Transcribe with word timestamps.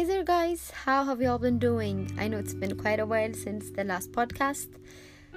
Hey 0.00 0.06
there, 0.06 0.24
guys, 0.24 0.70
how 0.70 1.04
have 1.04 1.20
you 1.20 1.28
all 1.28 1.38
been 1.38 1.58
doing? 1.58 2.10
I 2.18 2.26
know 2.26 2.38
it's 2.38 2.54
been 2.54 2.78
quite 2.78 3.00
a 3.00 3.04
while 3.04 3.34
since 3.34 3.68
the 3.68 3.84
last 3.84 4.12
podcast. 4.12 4.68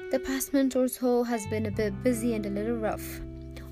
The 0.09 0.19
past 0.19 0.53
month 0.53 0.77
or 0.77 0.87
so 0.87 1.23
has 1.23 1.45
been 1.47 1.65
a 1.65 1.71
bit 1.71 2.01
busy 2.01 2.33
and 2.33 2.45
a 2.45 2.49
little 2.49 2.77
rough. 2.77 3.19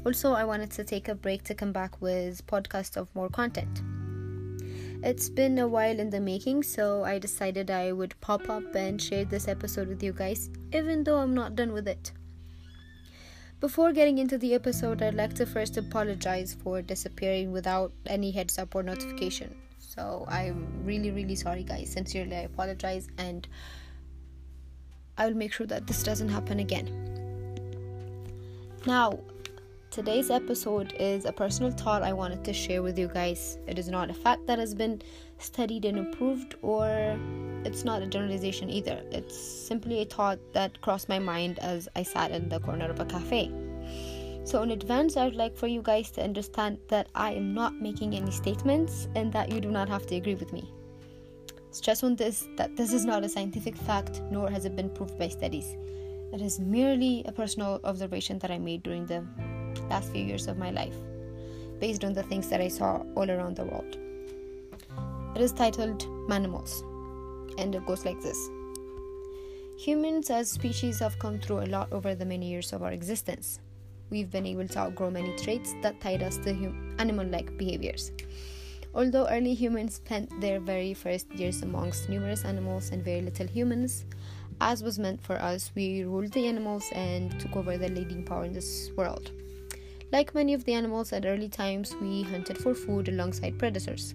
Also, 0.05 0.33
I 0.33 0.43
wanted 0.43 0.69
to 0.71 0.83
take 0.83 1.07
a 1.07 1.15
break 1.15 1.43
to 1.43 1.55
come 1.55 1.71
back 1.71 2.01
with 2.01 2.45
podcasts 2.45 2.97
of 2.97 3.07
more 3.15 3.29
content. 3.29 3.81
It's 5.01 5.29
been 5.29 5.59
a 5.59 5.67
while 5.69 5.97
in 5.97 6.09
the 6.09 6.19
making, 6.19 6.63
so 6.63 7.05
I 7.05 7.19
decided 7.19 7.71
I 7.71 7.93
would 7.93 8.19
pop 8.19 8.49
up 8.49 8.75
and 8.75 9.01
share 9.01 9.23
this 9.23 9.47
episode 9.47 9.87
with 9.87 10.03
you 10.03 10.11
guys, 10.11 10.49
even 10.73 11.05
though 11.05 11.19
I'm 11.19 11.33
not 11.33 11.55
done 11.55 11.71
with 11.71 11.87
it. 11.87 12.11
Before 13.61 13.93
getting 13.93 14.17
into 14.17 14.37
the 14.37 14.53
episode, 14.53 15.01
I'd 15.01 15.13
like 15.13 15.35
to 15.35 15.45
first 15.45 15.77
apologize 15.77 16.53
for 16.61 16.81
disappearing 16.81 17.53
without 17.53 17.93
any 18.07 18.31
heads 18.31 18.59
up 18.59 18.75
or 18.75 18.83
notification. 18.83 19.55
So 19.81 20.25
I'm 20.29 20.67
really, 20.85 21.11
really 21.11 21.35
sorry, 21.35 21.63
guys. 21.63 21.91
Sincerely, 21.91 22.35
I 22.35 22.41
apologize, 22.41 23.09
and 23.17 23.47
I 25.17 25.25
will 25.27 25.35
make 25.35 25.51
sure 25.51 25.67
that 25.67 25.87
this 25.87 26.03
doesn't 26.03 26.29
happen 26.29 26.59
again. 26.59 26.87
Now, 28.85 29.19
today's 29.89 30.29
episode 30.29 30.93
is 30.99 31.25
a 31.25 31.33
personal 31.33 31.71
thought 31.71 32.03
I 32.03 32.13
wanted 32.13 32.45
to 32.45 32.53
share 32.53 32.83
with 32.83 32.97
you 32.97 33.07
guys. 33.07 33.57
It 33.67 33.79
is 33.79 33.89
not 33.89 34.09
a 34.09 34.13
fact 34.13 34.45
that 34.47 34.59
has 34.59 34.73
been 34.73 35.01
studied 35.39 35.83
and 35.85 35.99
approved, 35.99 36.55
or 36.61 37.17
it's 37.65 37.83
not 37.83 38.01
a 38.01 38.07
generalization 38.07 38.69
either. 38.69 39.01
It's 39.11 39.35
simply 39.35 40.03
a 40.03 40.05
thought 40.05 40.39
that 40.53 40.79
crossed 40.81 41.09
my 41.09 41.19
mind 41.19 41.59
as 41.59 41.89
I 41.95 42.03
sat 42.03 42.31
in 42.31 42.49
the 42.49 42.59
corner 42.59 42.89
of 42.89 42.99
a 42.99 43.05
cafe. 43.05 43.51
So, 44.43 44.63
in 44.63 44.71
advance, 44.71 45.17
I 45.17 45.25
would 45.25 45.35
like 45.35 45.55
for 45.55 45.67
you 45.67 45.81
guys 45.83 46.09
to 46.11 46.23
understand 46.23 46.79
that 46.87 47.07
I 47.13 47.31
am 47.33 47.53
not 47.53 47.75
making 47.75 48.15
any 48.15 48.31
statements 48.31 49.07
and 49.15 49.31
that 49.33 49.51
you 49.51 49.61
do 49.61 49.69
not 49.69 49.87
have 49.87 50.07
to 50.07 50.15
agree 50.15 50.35
with 50.35 50.51
me. 50.51 50.73
Stress 51.69 52.03
on 52.03 52.15
this 52.15 52.47
that 52.57 52.75
this 52.75 52.91
is 52.91 53.05
not 53.05 53.23
a 53.23 53.29
scientific 53.29 53.77
fact, 53.77 54.21
nor 54.31 54.49
has 54.49 54.65
it 54.65 54.75
been 54.75 54.89
proved 54.89 55.17
by 55.17 55.27
studies. 55.27 55.77
It 56.33 56.41
is 56.41 56.59
merely 56.59 57.23
a 57.25 57.31
personal 57.31 57.79
observation 57.83 58.39
that 58.39 58.51
I 58.51 58.57
made 58.57 58.83
during 58.83 59.05
the 59.05 59.25
last 59.89 60.11
few 60.11 60.23
years 60.23 60.47
of 60.47 60.57
my 60.57 60.71
life, 60.71 60.95
based 61.79 62.03
on 62.03 62.13
the 62.13 62.23
things 62.23 62.49
that 62.49 62.61
I 62.61 62.67
saw 62.67 63.03
all 63.15 63.29
around 63.29 63.57
the 63.57 63.65
world. 63.65 63.97
It 65.35 65.41
is 65.41 65.53
titled 65.53 66.01
Manimals, 66.27 66.81
and 67.59 67.75
it 67.75 67.85
goes 67.85 68.05
like 68.05 68.21
this 68.21 68.49
Humans 69.77 70.29
as 70.29 70.49
species 70.49 70.99
have 70.99 71.19
come 71.19 71.39
through 71.39 71.61
a 71.61 71.71
lot 71.77 71.93
over 71.93 72.15
the 72.15 72.25
many 72.25 72.49
years 72.49 72.73
of 72.73 72.83
our 72.83 72.91
existence 72.91 73.59
we've 74.11 74.29
been 74.29 74.45
able 74.45 74.67
to 74.67 74.79
outgrow 74.79 75.09
many 75.09 75.35
traits 75.37 75.73
that 75.81 75.99
tied 75.99 76.21
us 76.21 76.37
to 76.37 76.53
hum- 76.53 76.95
animal 76.99 77.25
like 77.25 77.57
behaviors. 77.57 78.11
Although 78.93 79.27
early 79.29 79.53
humans 79.53 79.95
spent 79.95 80.41
their 80.41 80.59
very 80.59 80.93
first 80.93 81.31
years 81.33 81.63
amongst 81.63 82.09
numerous 82.09 82.43
animals 82.43 82.91
and 82.91 83.03
very 83.03 83.21
little 83.21 83.47
humans, 83.47 84.05
as 84.59 84.83
was 84.83 84.99
meant 84.99 85.23
for 85.23 85.41
us, 85.41 85.71
we 85.73 86.03
ruled 86.03 86.33
the 86.33 86.45
animals 86.45 86.85
and 86.91 87.39
took 87.39 87.55
over 87.55 87.77
the 87.77 87.89
leading 87.89 88.23
power 88.23 88.45
in 88.45 88.53
this 88.53 88.91
world. 88.95 89.31
Like 90.11 90.35
many 90.35 90.53
of 90.53 90.65
the 90.65 90.73
animals 90.73 91.13
at 91.13 91.25
early 91.25 91.47
times, 91.47 91.95
we 92.01 92.23
hunted 92.23 92.57
for 92.57 92.75
food 92.75 93.07
alongside 93.07 93.57
predators. 93.57 94.13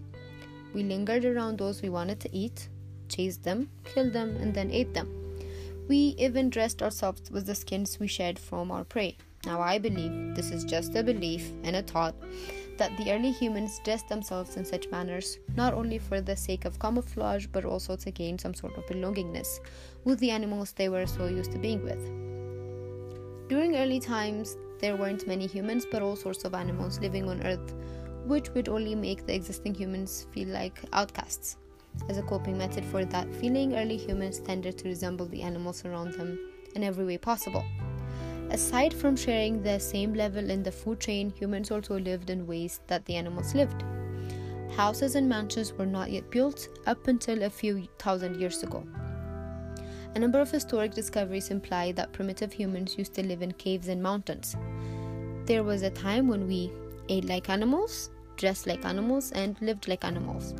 We 0.75 0.83
lingered 0.83 1.25
around 1.25 1.59
those 1.59 1.81
we 1.81 1.89
wanted 1.89 2.21
to 2.21 2.37
eat, 2.37 2.69
chased 3.09 3.45
them, 3.45 3.71
killed 3.85 4.13
them, 4.13 4.37
and 4.37 4.53
then 4.53 4.71
ate 4.71 4.93
them. 4.93 5.09
We 5.89 6.15
even 6.19 6.51
dressed 6.51 6.83
ourselves 6.83 7.31
with 7.31 7.47
the 7.47 7.55
skins 7.55 7.99
we 7.99 8.09
shed 8.09 8.39
from 8.39 8.71
our 8.71 8.85
prey. 8.85 9.17
Now, 9.47 9.61
I 9.61 9.79
believe 9.79 10.35
this 10.35 10.51
is 10.51 10.65
just 10.65 10.97
a 10.97 11.05
belief 11.05 11.53
and 11.63 11.77
a 11.77 11.83
thought 11.83 12.17
that 12.79 12.95
the 12.99 13.13
early 13.13 13.31
humans 13.31 13.81
dressed 13.85 14.09
themselves 14.09 14.57
in 14.57 14.65
such 14.65 14.91
manners 14.91 15.39
not 15.55 15.73
only 15.73 15.99
for 15.99 16.21
the 16.21 16.37
sake 16.37 16.65
of 16.65 16.81
camouflage 16.81 17.47
but 17.47 17.65
also 17.65 17.97
to 17.97 18.11
gain 18.11 18.39
some 18.39 18.53
sort 18.53 18.77
of 18.77 18.85
belongingness 18.87 19.61
with 20.05 20.19
the 20.19 20.31
animals 20.31 20.73
they 20.73 20.89
were 20.89 21.06
so 21.06 21.27
used 21.27 21.53
to 21.53 21.59
being 21.59 21.83
with. 21.85 22.05
During 23.49 23.77
early 23.77 24.01
times, 24.01 24.56
there 24.81 24.97
weren't 24.97 25.29
many 25.29 25.47
humans 25.47 25.87
but 25.91 26.03
all 26.03 26.17
sorts 26.17 26.45
of 26.45 26.53
animals 26.53 26.99
living 26.99 27.31
on 27.31 27.47
Earth, 27.47 27.73
which 28.27 28.51
would 28.51 28.69
only 28.69 28.97
make 28.97 29.25
the 29.25 29.35
existing 29.35 29.75
humans 29.75 30.27
feel 30.33 30.49
like 30.49 30.83
outcasts. 30.93 31.56
As 32.09 32.19
a 32.19 32.23
coping 32.23 32.59
method 32.59 32.85
for 32.85 33.05
that 33.05 33.33
feeling, 33.37 33.77
early 33.77 33.97
humans 33.97 34.41
tended 34.41 34.77
to 34.79 34.89
resemble 34.89 35.27
the 35.27 35.43
animals 35.43 35.85
around 35.85 36.15
them 36.15 36.39
in 36.75 36.83
every 36.83 37.06
way 37.06 37.17
possible. 37.17 37.65
Aside 38.51 38.95
from 38.95 39.17
sharing 39.17 39.62
the 39.62 39.79
same 39.79 40.15
level 40.15 40.51
in 40.51 40.62
the 40.62 40.71
food 40.71 41.01
chain, 41.01 41.31
humans 41.31 41.71
also 41.71 41.99
lived 41.99 42.31
in 42.31 42.47
ways 42.47 42.81
that 42.87 43.05
the 43.05 43.17
animals 43.17 43.55
lived. 43.55 43.83
Houses 44.77 45.15
and 45.17 45.29
mansions 45.29 45.73
were 45.73 45.87
not 45.87 46.11
yet 46.11 46.31
built 46.31 46.69
up 46.87 47.09
until 47.09 47.43
a 47.43 47.51
few 47.51 47.89
thousand 47.99 48.41
years 48.41 48.62
ago. 48.62 48.87
A 50.15 50.19
number 50.19 50.41
of 50.41 50.51
historic 50.51 50.95
discoveries 50.95 51.51
imply 51.51 51.93
that 51.93 52.12
primitive 52.12 52.53
humans 52.53 52.97
used 52.97 53.15
to 53.15 53.27
live 53.27 53.43
in 53.43 53.53
caves 53.53 53.89
and 53.89 54.03
mountains. 54.03 54.56
There 55.45 55.65
was 55.65 55.83
a 55.83 55.91
time 55.91 56.29
when 56.29 56.47
we 56.47 56.73
ate 57.09 57.25
like 57.25 57.51
animals, 57.51 58.11
dressed 58.37 58.67
like 58.67 58.85
animals, 58.85 59.33
and 59.33 59.61
lived 59.61 59.89
like 59.89 60.05
animals. 60.05 60.55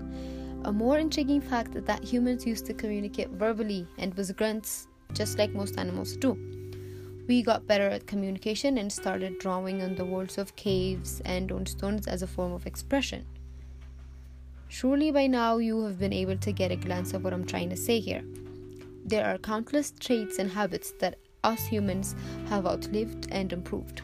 A 0.65 0.73
more 0.73 0.99
intriguing 0.99 1.41
fact 1.41 1.77
is 1.77 1.85
that 1.85 2.03
humans 2.03 2.45
used 2.45 2.67
to 2.67 2.75
communicate 2.75 3.31
verbally 3.31 3.87
and 3.99 4.13
with 4.15 4.37
grunts, 4.37 4.89
just 5.13 5.39
like 5.39 5.53
most 5.53 5.79
animals 5.79 6.17
do. 6.17 6.37
We 7.27 7.43
got 7.43 7.67
better 7.67 7.89
at 7.89 8.07
communication 8.07 8.79
and 8.79 8.93
started 8.93 9.41
drawing 9.41 9.83
on 9.83 9.97
the 9.97 10.05
walls 10.05 10.39
of 10.39 10.55
caves 10.55 11.21
and 11.25 11.51
on 11.51 11.67
stones 11.67 12.07
as 12.07 12.23
a 12.23 12.27
form 12.27 12.53
of 12.53 12.67
expression. 12.67 13.27
Surely 14.69 15.11
by 15.11 15.27
now 15.27 15.59
you 15.59 15.83
have 15.85 15.99
been 15.99 16.13
able 16.13 16.37
to 16.37 16.53
get 16.53 16.71
a 16.71 16.77
glance 16.77 17.15
of 17.15 17.25
what 17.25 17.33
I'm 17.33 17.45
trying 17.45 17.71
to 17.71 17.77
say 17.77 17.99
here. 17.99 18.23
There 19.05 19.27
are 19.27 19.39
countless 19.39 19.93
traits 19.99 20.39
and 20.39 20.51
habits 20.51 20.93
that 21.01 21.19
us 21.43 21.67
humans 21.67 22.15
have 22.49 22.67
outlived 22.67 23.29
and 23.31 23.53
improved. 23.53 24.03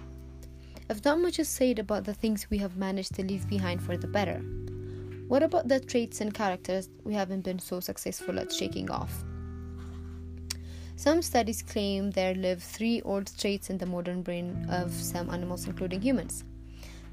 If 0.90 1.04
not 1.04 1.20
much 1.20 1.38
is 1.38 1.48
said 1.48 1.78
about 1.78 2.04
the 2.04 2.14
things 2.14 2.50
we 2.50 2.58
have 2.58 2.76
managed 2.76 3.14
to 3.14 3.24
leave 3.24 3.48
behind 3.48 3.82
for 3.82 3.96
the 3.96 4.06
better, 4.06 4.40
what 5.28 5.42
about 5.42 5.68
the 5.68 5.80
traits 5.80 6.20
and 6.20 6.34
characters 6.34 6.90
we 7.04 7.14
haven't 7.14 7.42
been 7.42 7.58
so 7.58 7.80
successful 7.80 8.38
at 8.38 8.52
shaking 8.52 8.90
off? 8.90 9.24
Some 10.96 11.22
studies 11.22 11.62
claim 11.62 12.10
there 12.10 12.34
live 12.34 12.62
three 12.62 13.02
old 13.02 13.30
traits 13.38 13.70
in 13.70 13.78
the 13.78 13.86
modern 13.86 14.22
brain 14.22 14.66
of 14.70 14.92
some 14.92 15.30
animals, 15.30 15.66
including 15.66 16.00
humans. 16.00 16.44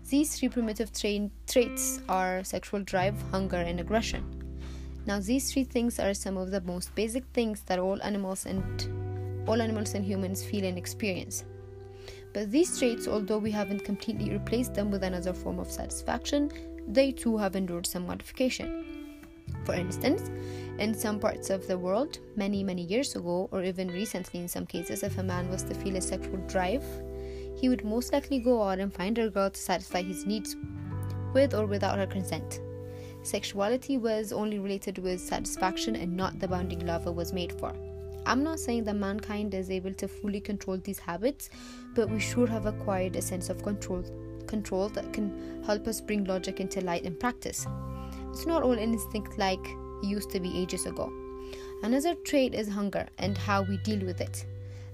These 0.10 0.38
three 0.38 0.50
primitive 0.50 0.92
tra- 0.92 1.30
traits 1.48 2.02
are 2.10 2.44
sexual 2.44 2.82
drive, 2.84 3.16
hunger, 3.32 3.58
and 3.58 3.80
aggression. 3.80 4.24
Now, 5.06 5.20
these 5.20 5.52
three 5.52 5.64
things 5.64 6.00
are 6.00 6.14
some 6.14 6.38
of 6.38 6.52
the 6.52 6.62
most 6.62 6.94
basic 6.94 7.26
things 7.34 7.62
that 7.64 7.80
all 7.80 8.02
animals 8.04 8.46
and 8.46 9.48
all 9.48 9.62
animals 9.62 9.94
and 9.94 10.06
humans 10.06 10.44
feel 10.44 10.66
and 10.66 10.78
experience. 10.78 11.46
But 12.34 12.52
these 12.52 12.78
traits, 12.78 13.08
although 13.08 13.40
we 13.40 13.52
haven't 13.52 13.86
completely 13.86 14.30
replaced 14.30 14.76
them 14.76 14.92
with 14.92 15.04
another 15.04 15.34
form 15.34 15.58
of 15.58 15.72
satisfaction, 15.72 16.52
they 16.88 17.12
too 17.12 17.38
have 17.38 17.56
endured 17.56 17.88
some 17.88 18.06
modification. 18.06 19.09
For 19.70 19.76
instance, 19.76 20.32
in 20.80 20.96
some 20.96 21.20
parts 21.20 21.52
of 21.52 21.68
the 21.68 21.78
world, 21.78 22.18
many, 22.36 22.64
many 22.64 22.82
years 22.82 23.16
ago, 23.16 23.48
or 23.52 23.64
even 23.64 23.90
recently 23.90 24.40
in 24.40 24.48
some 24.48 24.66
cases, 24.66 25.04
if 25.04 25.20
a 25.20 25.24
man 25.24 25.48
was 25.52 25.62
to 25.62 25.76
feel 25.76 25.96
a 25.96 26.02
sexual 26.02 26.38
drive, 26.48 26.84
he 27.56 27.70
would 27.70 27.86
most 27.86 28.12
likely 28.12 28.40
go 28.40 28.64
out 28.64 28.80
and 28.80 28.92
find 28.92 29.20
a 29.20 29.30
girl 29.30 29.52
to 29.52 29.60
satisfy 29.60 30.02
his 30.02 30.26
needs 30.26 30.58
with 31.36 31.54
or 31.54 31.68
without 31.68 32.00
her 32.00 32.08
consent. 32.08 32.62
Sexuality 33.22 34.00
was 34.00 34.34
only 34.34 34.58
related 34.58 34.98
with 34.98 35.22
satisfaction 35.22 35.96
and 35.96 36.18
not 36.18 36.40
the 36.40 36.48
bonding 36.48 36.84
love 36.88 37.06
it 37.06 37.14
was 37.14 37.32
made 37.32 37.54
for. 37.60 37.72
I'm 38.26 38.42
not 38.42 38.60
saying 38.60 38.86
that 38.86 38.96
mankind 38.96 39.54
is 39.54 39.70
able 39.70 39.94
to 39.94 40.08
fully 40.08 40.42
control 40.42 40.78
these 40.78 40.98
habits, 40.98 41.52
but 41.94 42.10
we 42.10 42.20
sure 42.20 42.48
have 42.48 42.66
acquired 42.66 43.16
a 43.16 43.22
sense 43.22 43.52
of 43.52 43.62
control 43.62 44.04
control 44.48 44.90
that 44.90 45.14
can 45.14 45.64
help 45.64 45.86
us 45.86 46.02
bring 46.02 46.24
logic 46.24 46.60
into 46.60 46.82
light 46.82 47.04
and 47.04 47.20
practice. 47.20 47.68
It's 48.32 48.46
not 48.46 48.64
all 48.64 48.78
instinct 48.78 49.38
like 49.38 49.66
it 50.02 50.08
used 50.08 50.30
to 50.32 50.40
be 50.40 50.58
ages 50.58 50.86
ago. 50.86 51.12
Another 51.84 52.16
trait 52.16 52.54
is 52.54 52.70
hunger 52.70 53.08
and 53.18 53.38
how 53.38 53.64
we 53.64 53.78
deal 53.78 54.06
with 54.06 54.22
it. 54.22 54.46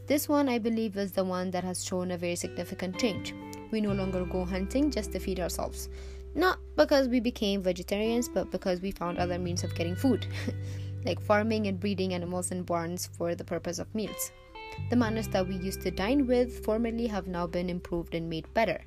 This 0.07 0.29
one, 0.29 0.47
I 0.47 0.59
believe, 0.59 0.97
is 0.97 1.11
the 1.11 1.23
one 1.23 1.49
that 1.51 1.63
has 1.63 1.83
shown 1.83 2.11
a 2.11 2.17
very 2.17 2.35
significant 2.35 2.99
change. 2.99 3.33
We 3.71 3.81
no 3.81 3.91
longer 3.91 4.23
go 4.23 4.45
hunting 4.45 4.91
just 4.91 5.11
to 5.13 5.19
feed 5.19 5.39
ourselves. 5.39 5.89
Not 6.35 6.59
because 6.75 7.07
we 7.07 7.19
became 7.19 7.63
vegetarians, 7.63 8.29
but 8.29 8.51
because 8.51 8.81
we 8.81 8.91
found 8.91 9.17
other 9.17 9.39
means 9.39 9.63
of 9.63 9.73
getting 9.73 9.95
food, 9.95 10.27
like 11.05 11.19
farming 11.19 11.67
and 11.67 11.79
breeding 11.79 12.13
animals 12.13 12.51
in 12.51 12.63
barns 12.63 13.07
for 13.17 13.33
the 13.33 13.43
purpose 13.43 13.79
of 13.79 13.93
meals. 13.95 14.31
The 14.89 14.95
manners 14.95 15.27
that 15.29 15.47
we 15.47 15.55
used 15.55 15.81
to 15.81 15.91
dine 15.91 16.27
with 16.27 16.63
formerly 16.63 17.07
have 17.07 17.27
now 17.27 17.47
been 17.47 17.69
improved 17.69 18.13
and 18.13 18.29
made 18.29 18.53
better. 18.53 18.81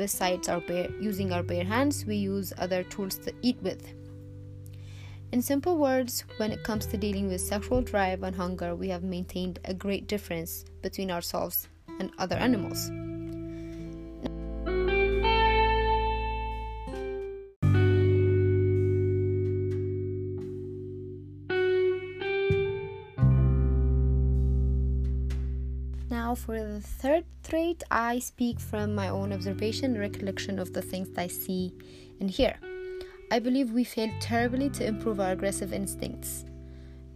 Besides 0.00 0.48
our 0.48 0.60
bare, 0.62 0.88
using 0.98 1.30
our 1.30 1.42
bare 1.42 1.62
hands, 1.62 2.06
we 2.06 2.16
use 2.16 2.54
other 2.56 2.82
tools 2.82 3.18
to 3.18 3.34
eat 3.42 3.60
with. 3.60 3.92
In 5.30 5.42
simple 5.42 5.76
words, 5.76 6.24
when 6.38 6.52
it 6.52 6.64
comes 6.64 6.86
to 6.86 6.96
dealing 6.96 7.28
with 7.28 7.42
sexual 7.42 7.82
drive 7.82 8.22
and 8.22 8.34
hunger, 8.34 8.74
we 8.74 8.88
have 8.88 9.02
maintained 9.02 9.58
a 9.66 9.74
great 9.74 10.06
difference 10.06 10.64
between 10.80 11.10
ourselves 11.10 11.68
and 11.98 12.10
other 12.16 12.36
animals. 12.36 12.90
Now, 26.30 26.36
for 26.36 26.62
the 26.62 26.80
third 26.80 27.24
trait, 27.42 27.82
I 27.90 28.20
speak 28.20 28.60
from 28.60 28.94
my 28.94 29.08
own 29.08 29.32
observation 29.32 29.98
recollection 29.98 30.60
of 30.60 30.72
the 30.72 30.80
things 30.80 31.08
I 31.18 31.26
see 31.26 31.74
and 32.20 32.30
hear. 32.30 32.54
I 33.32 33.40
believe 33.40 33.72
we 33.72 33.82
fail 33.82 34.12
terribly 34.20 34.70
to 34.70 34.86
improve 34.86 35.18
our 35.18 35.32
aggressive 35.32 35.72
instincts. 35.72 36.44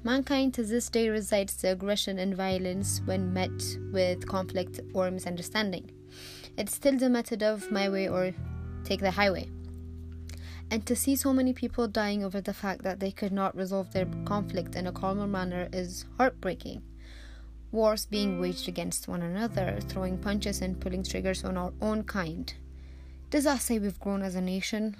Mankind 0.02 0.52
to 0.54 0.64
this 0.64 0.88
day 0.88 1.10
resides 1.10 1.56
to 1.58 1.68
aggression 1.68 2.18
and 2.18 2.36
violence 2.36 3.02
when 3.04 3.32
met 3.32 3.62
with 3.92 4.26
conflict 4.26 4.80
or 4.94 5.12
misunderstanding. 5.12 5.92
It's 6.58 6.74
still 6.74 6.98
the 6.98 7.08
method 7.08 7.44
of 7.44 7.70
my 7.70 7.88
way 7.88 8.08
or 8.08 8.34
take 8.82 8.98
the 8.98 9.12
highway. 9.12 9.48
And 10.72 10.84
to 10.86 10.96
see 10.96 11.14
so 11.14 11.32
many 11.32 11.52
people 11.52 11.86
dying 11.86 12.24
over 12.24 12.40
the 12.40 12.52
fact 12.52 12.82
that 12.82 12.98
they 12.98 13.12
could 13.12 13.32
not 13.32 13.56
resolve 13.56 13.92
their 13.92 14.06
conflict 14.24 14.74
in 14.74 14.88
a 14.88 14.92
calmer 14.92 15.28
manner 15.28 15.68
is 15.72 16.04
heartbreaking 16.18 16.82
wars 17.74 18.06
being 18.06 18.40
waged 18.40 18.68
against 18.68 19.08
one 19.08 19.22
another, 19.22 19.78
throwing 19.88 20.16
punches 20.16 20.62
and 20.62 20.80
pulling 20.80 21.02
triggers 21.02 21.44
on 21.44 21.56
our 21.56 21.72
own 21.82 22.04
kind. 22.04 22.54
Does 23.30 23.44
that 23.44 23.60
say 23.60 23.80
we've 23.80 23.98
grown 23.98 24.22
as 24.22 24.36
a 24.36 24.40
nation, 24.40 24.96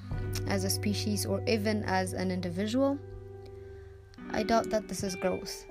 as 0.48 0.64
a 0.64 0.70
species, 0.70 1.24
or 1.24 1.40
even 1.46 1.84
as 1.84 2.14
an 2.14 2.32
individual? 2.32 2.98
I 4.32 4.42
doubt 4.42 4.70
that 4.70 4.88
this 4.88 5.04
is 5.04 5.14
growth. 5.14 5.64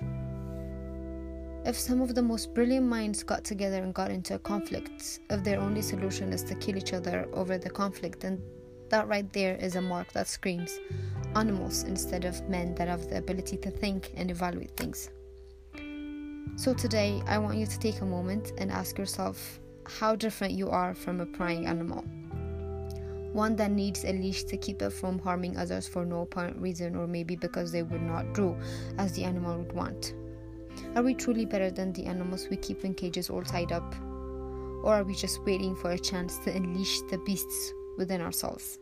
If 1.66 1.78
some 1.78 2.00
of 2.00 2.14
the 2.14 2.22
most 2.22 2.54
brilliant 2.54 2.86
minds 2.86 3.22
got 3.22 3.44
together 3.44 3.82
and 3.82 3.92
got 3.94 4.10
into 4.10 4.36
a 4.36 4.38
conflict, 4.38 5.20
if 5.28 5.44
their 5.44 5.60
only 5.60 5.82
solution 5.82 6.32
is 6.32 6.42
to 6.44 6.54
kill 6.54 6.78
each 6.78 6.94
other 6.94 7.28
over 7.34 7.58
the 7.58 7.70
conflict, 7.70 8.20
then 8.20 8.42
that 8.88 9.06
right 9.08 9.30
there 9.34 9.56
is 9.56 9.76
a 9.76 9.82
mark 9.82 10.10
that 10.12 10.28
screams 10.28 10.78
animals 11.36 11.82
instead 11.82 12.24
of 12.24 12.48
men 12.48 12.74
that 12.76 12.88
have 12.88 13.08
the 13.08 13.18
ability 13.18 13.58
to 13.58 13.70
think 13.70 14.10
and 14.16 14.30
evaluate 14.30 14.74
things. 14.76 15.10
So, 16.56 16.72
today 16.72 17.20
I 17.26 17.38
want 17.38 17.58
you 17.58 17.66
to 17.66 17.78
take 17.80 18.00
a 18.00 18.06
moment 18.06 18.52
and 18.58 18.70
ask 18.70 18.96
yourself 18.96 19.58
how 19.86 20.14
different 20.14 20.54
you 20.54 20.70
are 20.70 20.94
from 20.94 21.20
a 21.20 21.26
prying 21.26 21.66
animal. 21.66 22.02
One 23.32 23.56
that 23.56 23.72
needs 23.72 24.04
a 24.04 24.12
leash 24.12 24.44
to 24.44 24.56
keep 24.56 24.80
it 24.80 24.90
from 24.90 25.18
harming 25.18 25.56
others 25.56 25.88
for 25.88 26.04
no 26.06 26.20
apparent 26.20 26.56
reason, 26.58 26.94
or 26.94 27.08
maybe 27.08 27.34
because 27.34 27.72
they 27.72 27.82
would 27.82 28.02
not 28.02 28.34
do 28.34 28.56
as 28.98 29.12
the 29.12 29.24
animal 29.24 29.58
would 29.58 29.72
want. 29.72 30.14
Are 30.94 31.02
we 31.02 31.14
truly 31.14 31.44
better 31.44 31.72
than 31.72 31.92
the 31.92 32.06
animals 32.06 32.46
we 32.48 32.56
keep 32.56 32.84
in 32.84 32.94
cages 32.94 33.30
all 33.30 33.42
tied 33.42 33.72
up? 33.72 33.94
Or 34.84 34.94
are 34.94 35.02
we 35.02 35.16
just 35.16 35.44
waiting 35.44 35.74
for 35.74 35.90
a 35.90 35.98
chance 35.98 36.38
to 36.44 36.54
unleash 36.54 37.00
the 37.10 37.18
beasts 37.26 37.72
within 37.98 38.20
ourselves? 38.20 38.78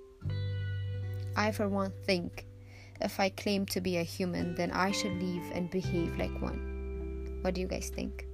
I, 1.36 1.50
for 1.52 1.70
one, 1.70 1.94
think 2.04 2.44
if 3.00 3.18
I 3.18 3.30
claim 3.30 3.64
to 3.66 3.80
be 3.80 3.96
a 3.96 4.02
human, 4.02 4.54
then 4.56 4.72
I 4.72 4.90
should 4.90 5.22
live 5.22 5.50
and 5.54 5.70
behave 5.70 6.18
like 6.18 6.38
one. 6.42 6.71
What 7.42 7.54
do 7.54 7.60
you 7.60 7.66
guys 7.66 7.90
think? 7.94 8.26